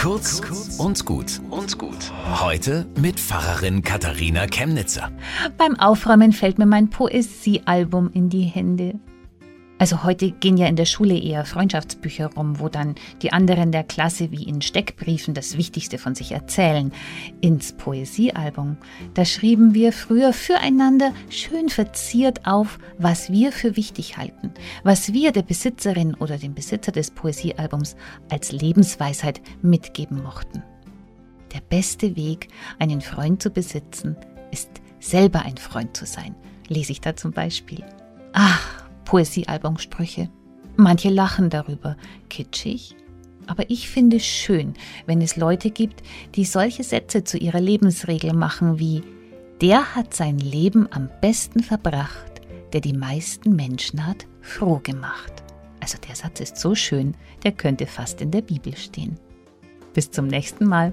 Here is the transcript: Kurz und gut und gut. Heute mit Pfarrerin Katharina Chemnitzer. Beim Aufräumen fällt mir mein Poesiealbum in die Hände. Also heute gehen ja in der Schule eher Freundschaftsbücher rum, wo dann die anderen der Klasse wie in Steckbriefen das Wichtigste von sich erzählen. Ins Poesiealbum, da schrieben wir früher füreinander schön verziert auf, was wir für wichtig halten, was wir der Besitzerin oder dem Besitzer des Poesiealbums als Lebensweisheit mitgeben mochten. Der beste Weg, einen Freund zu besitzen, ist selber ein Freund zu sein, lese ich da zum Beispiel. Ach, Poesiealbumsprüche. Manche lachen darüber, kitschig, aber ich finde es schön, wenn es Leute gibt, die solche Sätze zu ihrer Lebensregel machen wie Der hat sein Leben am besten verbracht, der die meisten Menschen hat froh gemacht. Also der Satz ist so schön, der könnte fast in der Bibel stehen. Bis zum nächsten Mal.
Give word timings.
Kurz 0.00 0.40
und 0.78 1.04
gut 1.04 1.42
und 1.50 1.76
gut. 1.76 2.10
Heute 2.40 2.86
mit 2.98 3.20
Pfarrerin 3.20 3.82
Katharina 3.82 4.46
Chemnitzer. 4.46 5.12
Beim 5.58 5.78
Aufräumen 5.78 6.32
fällt 6.32 6.58
mir 6.58 6.64
mein 6.64 6.88
Poesiealbum 6.88 8.10
in 8.14 8.30
die 8.30 8.44
Hände. 8.44 8.98
Also 9.80 10.04
heute 10.04 10.30
gehen 10.30 10.58
ja 10.58 10.66
in 10.66 10.76
der 10.76 10.84
Schule 10.84 11.18
eher 11.18 11.46
Freundschaftsbücher 11.46 12.34
rum, 12.34 12.60
wo 12.60 12.68
dann 12.68 12.96
die 13.22 13.32
anderen 13.32 13.72
der 13.72 13.82
Klasse 13.82 14.30
wie 14.30 14.42
in 14.42 14.60
Steckbriefen 14.60 15.32
das 15.32 15.56
Wichtigste 15.56 15.96
von 15.96 16.14
sich 16.14 16.32
erzählen. 16.32 16.92
Ins 17.40 17.72
Poesiealbum, 17.72 18.76
da 19.14 19.24
schrieben 19.24 19.72
wir 19.72 19.94
früher 19.94 20.34
füreinander 20.34 21.14
schön 21.30 21.70
verziert 21.70 22.46
auf, 22.46 22.78
was 22.98 23.32
wir 23.32 23.52
für 23.52 23.74
wichtig 23.74 24.18
halten, 24.18 24.52
was 24.84 25.14
wir 25.14 25.32
der 25.32 25.44
Besitzerin 25.44 26.14
oder 26.14 26.36
dem 26.36 26.52
Besitzer 26.52 26.92
des 26.92 27.10
Poesiealbums 27.10 27.96
als 28.30 28.52
Lebensweisheit 28.52 29.40
mitgeben 29.62 30.22
mochten. 30.22 30.62
Der 31.54 31.62
beste 31.62 32.16
Weg, 32.16 32.48
einen 32.78 33.00
Freund 33.00 33.42
zu 33.42 33.48
besitzen, 33.48 34.14
ist 34.50 34.68
selber 34.98 35.40
ein 35.40 35.56
Freund 35.56 35.96
zu 35.96 36.04
sein, 36.04 36.34
lese 36.68 36.92
ich 36.92 37.00
da 37.00 37.16
zum 37.16 37.32
Beispiel. 37.32 37.82
Ach, 38.34 38.69
Poesiealbumsprüche. 39.10 40.30
Manche 40.76 41.08
lachen 41.08 41.50
darüber, 41.50 41.96
kitschig, 42.28 42.94
aber 43.48 43.68
ich 43.68 43.90
finde 43.90 44.18
es 44.18 44.24
schön, 44.24 44.74
wenn 45.04 45.20
es 45.20 45.34
Leute 45.34 45.72
gibt, 45.72 46.04
die 46.36 46.44
solche 46.44 46.84
Sätze 46.84 47.24
zu 47.24 47.36
ihrer 47.36 47.60
Lebensregel 47.60 48.32
machen 48.32 48.78
wie 48.78 49.02
Der 49.60 49.96
hat 49.96 50.14
sein 50.14 50.38
Leben 50.38 50.86
am 50.92 51.10
besten 51.20 51.60
verbracht, 51.60 52.40
der 52.72 52.80
die 52.80 52.92
meisten 52.92 53.56
Menschen 53.56 54.06
hat 54.06 54.28
froh 54.42 54.78
gemacht. 54.80 55.42
Also 55.80 55.98
der 56.06 56.14
Satz 56.14 56.38
ist 56.38 56.58
so 56.58 56.76
schön, 56.76 57.16
der 57.42 57.50
könnte 57.50 57.86
fast 57.86 58.20
in 58.20 58.30
der 58.30 58.42
Bibel 58.42 58.76
stehen. 58.76 59.18
Bis 59.92 60.12
zum 60.12 60.28
nächsten 60.28 60.66
Mal. 60.66 60.92